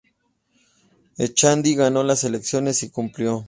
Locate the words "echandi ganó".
1.19-2.01